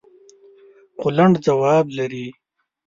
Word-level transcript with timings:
خو 0.99 1.07
لنډ 1.17 1.33
ځواب 1.45 1.85
لري. 1.97 2.27